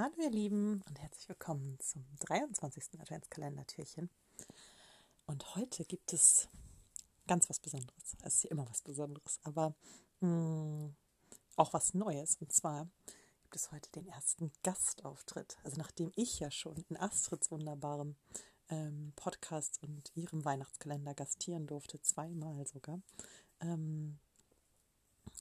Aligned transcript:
Hallo 0.00 0.14
ihr 0.20 0.30
Lieben 0.30 0.80
und 0.88 1.00
herzlich 1.00 1.28
willkommen 1.28 1.76
zum 1.80 2.06
23. 2.20 3.00
Adventskalender-Türchen. 3.00 4.08
Und 5.26 5.56
heute 5.56 5.84
gibt 5.84 6.12
es 6.12 6.48
ganz 7.26 7.50
was 7.50 7.58
Besonderes. 7.58 8.16
Es 8.22 8.36
ist 8.36 8.44
ja 8.44 8.50
immer 8.52 8.70
was 8.70 8.82
Besonderes, 8.82 9.40
aber 9.42 9.74
mh, 10.20 10.28
hm, 10.28 10.96
auch 11.56 11.72
was 11.72 11.94
Neues. 11.94 12.36
Und 12.36 12.52
zwar 12.52 12.86
gibt 13.42 13.56
es 13.56 13.72
heute 13.72 13.90
den 13.90 14.06
ersten 14.06 14.52
Gastauftritt. 14.62 15.58
Also 15.64 15.78
nachdem 15.78 16.12
ich 16.14 16.38
ja 16.38 16.52
schon 16.52 16.76
in 16.88 16.96
Astrids 16.96 17.50
wunderbarem 17.50 18.14
ähm, 18.68 19.12
Podcast 19.16 19.82
und 19.82 20.12
ihrem 20.14 20.44
Weihnachtskalender 20.44 21.14
gastieren 21.14 21.66
durfte, 21.66 22.00
zweimal 22.02 22.64
sogar, 22.68 23.00
ähm, 23.58 24.20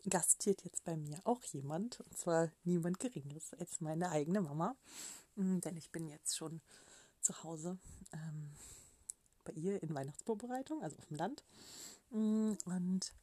gastiert 0.10 0.64
jetzt 0.64 0.84
bei 0.84 0.96
mir 0.98 1.20
auch 1.24 1.44
jemand, 1.44 2.00
und 2.02 2.18
zwar 2.18 2.52
niemand 2.64 3.00
Geringeres 3.00 3.54
als 3.54 3.82
meine 3.82 4.10
eigene 4.10 4.42
Mama, 4.42 4.76
mm, 5.36 5.60
denn 5.60 5.78
ich 5.78 5.92
bin 5.92 6.08
jetzt 6.08 6.38
schon 6.38 6.62
zu 7.22 7.44
Hause 7.44 7.78
ähm, 8.14 8.52
bei 9.44 9.54
ihr 9.54 9.82
in 9.82 9.94
Weihnachtsvorbereitung, 9.94 10.84
also 10.84 10.98
auf 10.98 11.06
dem 11.08 11.18
Land. 11.18 11.44
Mm, 12.10 12.54
und 12.66 13.14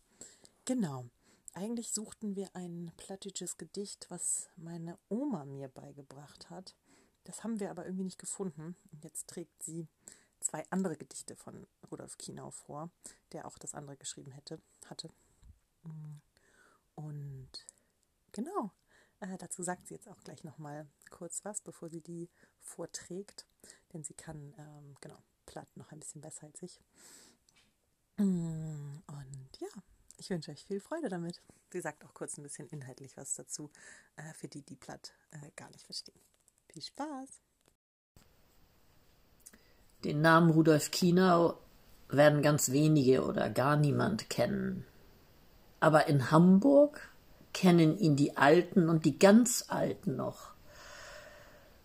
genau, 0.65 1.07
eigentlich 1.55 1.93
suchten 1.93 2.37
wir 2.37 2.55
ein 2.55 2.93
plattisches 2.97 3.57
Gedicht, 3.57 4.07
was 4.09 4.49
meine 4.57 4.99
Oma 5.09 5.45
mir 5.45 5.69
beigebracht 5.69 6.51
hat. 6.51 6.75
Das 7.25 7.45
haben 7.45 7.61
wir 7.61 7.71
aber 7.71 7.85
irgendwie 7.87 8.05
nicht 8.05 8.19
gefunden. 8.19 8.77
Und 8.93 9.05
jetzt 9.05 9.29
trägt 9.29 9.63
sie 9.63 9.87
zwei 10.41 10.65
andere 10.71 10.97
Gedichte 10.97 11.37
von 11.37 11.67
Rudolf 11.91 12.19
Kienau 12.19 12.51
vor, 12.51 12.91
der 13.33 13.47
auch 13.47 13.57
das 13.57 13.75
andere 13.75 13.97
geschrieben 13.97 14.33
hätte, 14.33 14.61
hatte. 14.87 15.11
Genau, 18.35 18.73
äh, 19.21 19.39
dazu 19.39 19.63
sagt 19.63 19.87
sie 19.87 19.95
jetzt 19.95 20.09
auch 20.09 20.21
gleich 20.25 20.43
nochmal 20.43 20.89
kurz 21.09 21.45
was, 21.45 21.61
bevor 21.61 21.89
sie 21.89 22.01
die 22.01 22.29
vorträgt. 22.59 23.47
Denn 23.93 24.03
sie 24.03 24.15
kann, 24.15 24.53
ähm, 24.59 24.97
genau, 25.01 25.23
platt 25.47 25.69
noch 25.77 25.93
ein 25.93 26.01
bisschen 26.01 26.21
besser 26.21 26.47
als 26.49 26.61
ich. 26.61 26.81
Mm, 28.17 28.99
und 29.07 29.61
ja, 29.61 29.69
ich 30.17 30.31
wünsche 30.31 30.51
euch 30.51 30.67
viel 30.67 30.81
Freude 30.81 31.09
damit. 31.09 31.41
Sie 31.73 31.81
sagt 31.81 32.05
auch 32.05 32.13
kurz 32.13 32.37
ein 32.37 32.43
bisschen 32.43 32.69
inhaltlich 32.69 33.17
was 33.17 33.35
dazu, 33.35 33.71
äh, 34.17 34.33
für 34.35 34.49
die, 34.49 34.63
die 34.63 34.77
platt 34.77 35.13
äh, 35.31 35.53
gar 35.55 35.71
nicht 35.71 35.87
verstehen. 35.87 36.21
Viel 36.73 36.83
Spaß! 36.83 37.41
Den 40.03 40.21
Namen 40.21 40.51
Rudolf 40.51 40.91
Kienau 40.91 41.57
werden 42.09 42.43
ganz 42.43 42.73
wenige 42.73 43.25
oder 43.25 43.49
gar 43.49 43.77
niemand 43.77 44.29
kennen. 44.29 44.85
Aber 45.79 46.09
in 46.09 46.33
Hamburg 46.33 47.14
kennen 47.55 47.97
ihn 47.99 48.17
die 48.17 48.37
Alten 48.37 48.91
und 48.91 49.07
die 49.07 49.19
ganz 49.19 49.65
Alten 49.69 50.17
noch. 50.17 50.51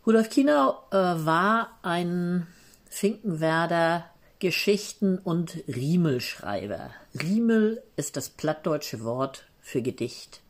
Rudolf 0.05 0.29
Kienau 0.29 0.79
äh, 0.91 0.95
war 0.95 1.77
ein 1.83 2.47
Finkenwerder 2.89 4.05
Geschichten- 4.39 5.19
und 5.19 5.57
Riemelschreiber. 5.67 6.91
Riemel 7.21 7.83
ist 7.95 8.17
das 8.17 8.29
plattdeutsche 8.29 9.03
Wort 9.03 9.45
für 9.61 9.81
Gedicht. 9.81 10.41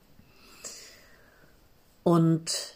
Und 2.03 2.75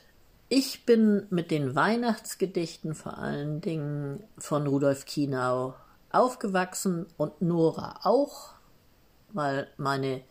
ich 0.50 0.86
bin 0.86 1.26
mit 1.30 1.52
den 1.52 1.76
Weihnachtsgedichten 1.76 2.96
vor 2.96 3.18
allen 3.18 3.62
Dingen 3.62 4.24
von 4.38 4.68
Rudolf 4.68 5.06
Kienau 5.06 5.76
aufgewachsen 6.12 7.06
und 7.18 7.42
Nora 7.42 8.02
auch, 8.04 8.54
weil 9.30 9.68
meine 9.78 10.22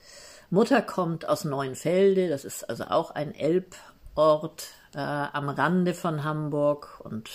Mutter 0.53 0.83
kommt 0.83 1.27
aus 1.27 1.47
Neuenfelde, 1.47 2.29
das 2.29 2.45
ist 2.45 2.69
also 2.69 2.85
auch 2.85 3.13
ein 3.13 3.35
Elbort 3.35 4.69
äh, 4.95 4.99
am 4.99 5.49
Rande 5.49 5.95
von 5.95 6.25
Hamburg 6.25 7.01
und 7.03 7.31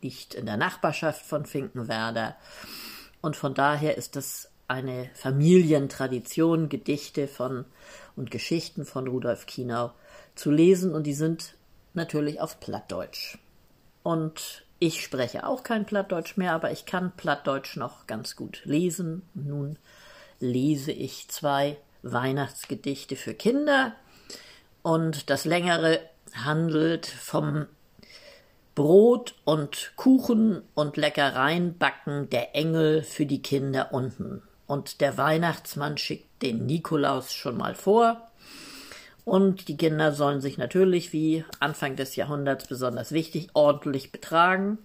liegt 0.00 0.32
in 0.32 0.46
der 0.46 0.56
Nachbarschaft 0.56 1.26
von 1.26 1.44
Finkenwerder. 1.44 2.34
Und 3.20 3.36
von 3.36 3.52
daher 3.52 3.98
ist 3.98 4.16
das 4.16 4.50
eine 4.66 5.10
Familientradition, 5.12 6.70
Gedichte 6.70 7.28
von 7.28 7.66
und 8.16 8.30
Geschichten 8.30 8.86
von 8.86 9.06
Rudolf 9.08 9.44
Kienau 9.44 9.92
zu 10.34 10.50
lesen 10.50 10.94
und 10.94 11.02
die 11.06 11.12
sind 11.12 11.54
natürlich 11.92 12.40
auf 12.40 12.60
Plattdeutsch. 12.60 13.36
Und 14.02 14.64
ich 14.78 15.02
spreche 15.02 15.46
auch 15.46 15.62
kein 15.62 15.84
Plattdeutsch 15.84 16.38
mehr, 16.38 16.54
aber 16.54 16.70
ich 16.70 16.86
kann 16.86 17.12
Plattdeutsch 17.14 17.76
noch 17.76 18.06
ganz 18.06 18.36
gut 18.36 18.62
lesen. 18.64 19.20
Nun 19.34 19.78
lese 20.40 20.92
ich 20.92 21.28
zwei 21.28 21.76
Weihnachtsgedichte 22.12 23.16
für 23.16 23.34
Kinder 23.34 23.94
und 24.82 25.30
das 25.30 25.44
längere 25.44 26.00
handelt 26.34 27.06
vom 27.06 27.66
Brot 28.76 29.34
und 29.44 29.92
Kuchen 29.96 30.62
und 30.74 30.98
Leckereien 30.98 31.78
backen 31.78 32.28
der 32.28 32.54
Engel 32.54 33.02
für 33.02 33.24
die 33.24 33.40
Kinder 33.40 33.92
unten. 33.92 34.42
Und 34.66 35.00
der 35.00 35.16
Weihnachtsmann 35.16 35.96
schickt 35.96 36.42
den 36.42 36.66
Nikolaus 36.66 37.32
schon 37.32 37.56
mal 37.56 37.74
vor. 37.74 38.30
Und 39.24 39.68
die 39.68 39.76
Kinder 39.76 40.12
sollen 40.12 40.40
sich 40.40 40.58
natürlich, 40.58 41.12
wie 41.12 41.44
Anfang 41.58 41.96
des 41.96 42.16
Jahrhunderts 42.16 42.66
besonders 42.66 43.12
wichtig, 43.12 43.48
ordentlich 43.54 44.12
betragen, 44.12 44.78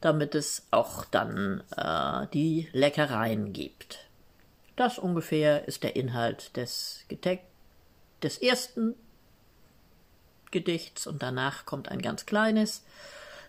damit 0.00 0.34
es 0.34 0.66
auch 0.72 1.04
dann 1.04 1.62
äh, 1.76 2.26
die 2.34 2.68
Leckereien 2.72 3.52
gibt. 3.52 4.00
Das 4.82 4.98
ungefähr 4.98 5.68
ist 5.68 5.84
der 5.84 5.94
Inhalt 5.94 6.56
des, 6.56 7.06
des 8.20 8.38
ersten 8.38 8.96
Gedichts 10.50 11.06
und 11.06 11.22
danach 11.22 11.66
kommt 11.66 11.88
ein 11.88 12.02
ganz 12.02 12.26
kleines. 12.26 12.82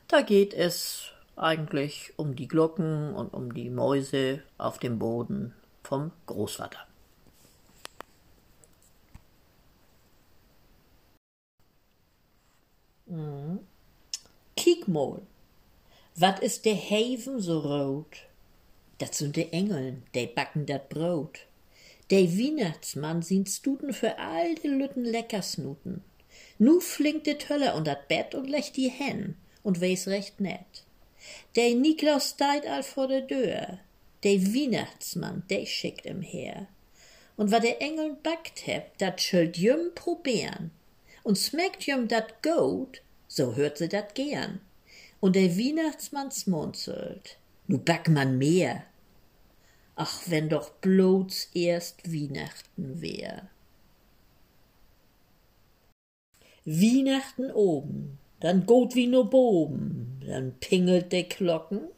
Da 0.07 0.21
geht 0.21 0.53
es 0.53 1.09
eigentlich 1.35 2.13
um 2.17 2.35
die 2.35 2.47
Glocken 2.47 3.15
und 3.15 3.33
um 3.33 3.51
die 3.51 3.71
Mäuse 3.71 4.43
auf 4.59 4.77
dem 4.77 4.99
Boden 4.99 5.55
vom 5.81 6.11
Großvater. 6.27 6.85
Mhm. 13.07 13.57
Kiek 14.55 14.87
mal, 14.87 15.23
wat 16.15 16.41
ist 16.41 16.65
der 16.65 16.75
Haven 16.75 17.39
so 17.39 17.59
rot? 17.59 18.27
Dat 19.03 19.15
sind 19.15 19.35
de 19.35 19.49
Engeln, 19.49 20.03
die 20.11 20.27
backen 20.27 20.65
dat 20.65 20.87
Brot. 20.87 21.39
De 22.07 22.37
Weihnachtsmann 22.37 23.21
sind 23.21 23.49
Stuten 23.49 23.93
für 23.93 24.17
all 24.17 24.55
die 24.55 24.69
Lütten 24.69 25.03
Leckersnuten. 25.03 26.05
Nu 26.57 26.79
flinkt 26.79 27.25
de 27.25 27.33
Töller 27.33 27.75
und 27.75 27.85
dat 27.85 28.07
Bett 28.07 28.33
und 28.33 28.49
legt 28.49 28.77
die 28.77 28.87
hen 28.87 29.35
und 29.61 29.81
wees 29.81 30.07
recht 30.07 30.39
nett. 30.39 30.85
De 31.57 31.75
Niklaus 31.75 32.29
steit 32.29 32.65
all 32.65 32.83
vor 32.83 33.09
der 33.09 33.23
Dör. 33.23 33.79
De 34.23 34.39
Weihnachtsmann, 34.39 35.43
de 35.49 35.65
schickt 35.65 36.05
em 36.05 36.21
her. 36.21 36.67
Und 37.35 37.51
wat 37.51 37.63
de 37.63 37.75
Engeln 37.79 38.15
backt 38.23 38.67
heb, 38.67 38.97
dat 38.99 39.21
schuld 39.21 39.57
jüm 39.57 39.93
probieren. 39.95 40.71
Und 41.23 41.37
smeckt 41.37 41.83
jüm 41.83 42.07
dat 42.07 42.41
gut, 42.41 43.01
so 43.27 43.53
hört 43.53 43.79
se 43.79 43.89
dat 43.89 44.15
gern. 44.15 44.61
Und 45.19 45.35
der 45.35 45.57
Weihnachtsmann 45.57 46.31
smunzelt. 46.31 47.37
Nu 47.67 47.77
back 47.77 48.07
man 48.07 48.37
mehr. 48.37 48.85
Ach, 49.95 50.21
wenn 50.27 50.49
doch 50.49 50.71
bloß 50.71 51.49
erst 51.53 52.11
Weihnachten 52.11 53.01
wär. 53.01 53.49
Weihnachten 56.65 57.51
oben, 57.51 58.17
dann 58.39 58.65
gut 58.65 58.95
wie 58.95 59.07
no 59.07 59.25
boben, 59.25 60.21
dann 60.25 60.57
pingelt 60.59 61.11
de 61.11 61.23
Glocken, 61.23 61.89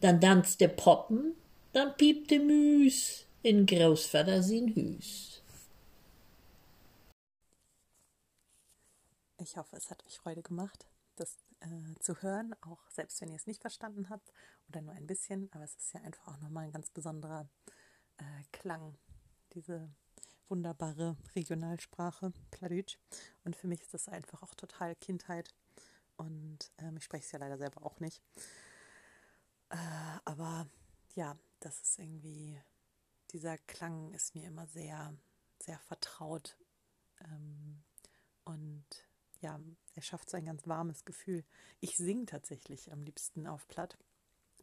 dann 0.00 0.18
danst 0.20 0.60
de 0.60 0.68
Poppen, 0.68 1.34
dann 1.72 1.96
piept 1.96 2.30
de 2.30 2.38
Müs 2.38 3.26
in 3.42 3.66
Großvater 3.66 4.42
sin 4.42 4.74
Hüs. 4.74 5.42
Ich 9.40 9.56
hoffe, 9.56 9.76
es 9.76 9.90
hat 9.90 10.04
euch 10.06 10.18
Freude 10.18 10.42
gemacht, 10.42 10.86
das 11.20 11.36
äh, 11.60 11.94
zu 12.00 12.22
hören, 12.22 12.54
auch 12.62 12.88
selbst 12.90 13.20
wenn 13.20 13.30
ihr 13.30 13.36
es 13.36 13.46
nicht 13.46 13.60
verstanden 13.60 14.08
habt 14.10 14.32
oder 14.68 14.82
nur 14.82 14.94
ein 14.94 15.06
bisschen, 15.06 15.50
aber 15.52 15.64
es 15.64 15.74
ist 15.76 15.92
ja 15.92 16.00
einfach 16.02 16.28
auch 16.28 16.38
nochmal 16.38 16.64
ein 16.64 16.72
ganz 16.72 16.90
besonderer 16.90 17.48
äh, 18.18 18.44
Klang, 18.52 18.96
diese 19.54 19.90
wunderbare 20.48 21.16
Regionalsprache, 21.34 22.32
Plattdeutsch. 22.50 22.98
Und 23.44 23.56
für 23.56 23.66
mich 23.66 23.82
ist 23.82 23.94
das 23.94 24.08
einfach 24.08 24.42
auch 24.42 24.54
total 24.54 24.94
Kindheit. 24.96 25.54
Und 26.16 26.70
ähm, 26.78 26.96
ich 26.96 27.04
spreche 27.04 27.24
es 27.24 27.32
ja 27.32 27.38
leider 27.38 27.58
selber 27.58 27.84
auch 27.84 28.00
nicht. 28.00 28.22
Äh, 29.70 29.76
aber 30.24 30.66
ja, 31.14 31.36
das 31.60 31.80
ist 31.80 31.98
irgendwie, 31.98 32.60
dieser 33.32 33.58
Klang 33.58 34.12
ist 34.14 34.34
mir 34.34 34.46
immer 34.46 34.66
sehr, 34.66 35.14
sehr 35.62 35.78
vertraut. 35.80 36.56
Ähm, 37.24 37.82
und 38.44 38.86
ja, 39.40 39.60
er 39.98 40.02
schafft 40.02 40.30
so 40.30 40.36
ein 40.36 40.46
ganz 40.46 40.68
warmes 40.68 41.04
Gefühl. 41.04 41.44
Ich 41.80 41.96
singe 41.96 42.24
tatsächlich 42.24 42.92
am 42.92 43.02
liebsten 43.02 43.48
auf 43.48 43.66
Platt. 43.66 43.98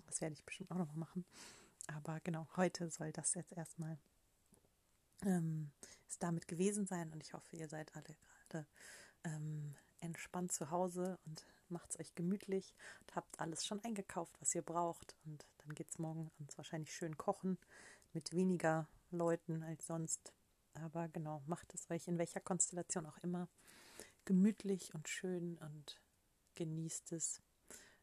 Das 0.07 0.21
werde 0.21 0.31
ich 0.31 0.45
bestimmt 0.45 0.71
auch 0.71 0.77
nochmal 0.77 0.95
machen. 0.95 1.25
Aber 1.87 2.21
genau, 2.21 2.47
heute 2.55 2.89
soll 2.89 3.11
das 3.11 3.33
jetzt 3.33 3.51
erstmal 3.51 3.99
ähm, 5.23 5.71
es 6.07 6.19
damit 6.19 6.47
gewesen 6.47 6.85
sein 6.87 7.11
und 7.11 7.21
ich 7.21 7.33
hoffe, 7.33 7.57
ihr 7.57 7.67
seid 7.67 7.93
alle 7.97 8.15
gerade 8.47 8.65
ähm, 9.25 9.75
entspannt 9.99 10.53
zu 10.53 10.71
Hause 10.71 11.19
und 11.25 11.45
macht 11.67 11.89
es 11.89 11.99
euch 11.99 12.15
gemütlich 12.15 12.73
und 13.01 13.17
habt 13.17 13.37
alles 13.37 13.65
schon 13.65 13.83
eingekauft, 13.83 14.39
was 14.39 14.55
ihr 14.55 14.61
braucht. 14.61 15.17
Und 15.25 15.45
dann 15.57 15.75
geht 15.75 15.89
es 15.89 15.99
morgen 15.99 16.31
ans 16.37 16.57
wahrscheinlich 16.57 16.95
schön 16.95 17.17
kochen 17.17 17.57
mit 18.13 18.31
weniger 18.31 18.87
Leuten 19.11 19.63
als 19.63 19.85
sonst. 19.85 20.31
Aber 20.75 21.09
genau, 21.09 21.43
macht 21.45 21.73
es 21.73 21.91
euch 21.91 22.07
in 22.07 22.17
welcher 22.19 22.39
Konstellation 22.39 23.05
auch 23.05 23.17
immer 23.17 23.49
gemütlich 24.25 24.93
und 24.93 25.07
schön 25.07 25.57
und 25.59 26.01
genießt 26.55 27.11
es, 27.13 27.41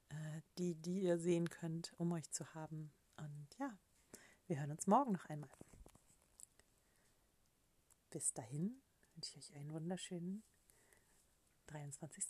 äh, 0.08 0.40
die, 0.58 0.74
die 0.74 1.02
ihr 1.02 1.18
sehen 1.18 1.50
könnt, 1.50 1.92
um 1.98 2.12
euch 2.12 2.30
zu 2.30 2.54
haben. 2.54 2.92
Und 3.16 3.48
ja, 3.58 3.78
wir 4.46 4.60
hören 4.60 4.70
uns 4.70 4.86
morgen 4.86 5.12
noch 5.12 5.26
einmal. 5.26 5.50
Bis 8.10 8.32
dahin 8.32 8.82
wünsche 9.14 9.38
ich 9.38 9.50
euch 9.50 9.56
einen 9.56 9.72
wunderschönen 9.72 10.42
23. 11.66 12.24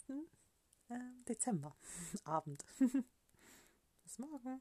Äh, 0.89 0.99
Dezember 1.29 1.77
Abend. 2.25 2.65
Bis 4.05 4.19
morgen. 4.19 4.61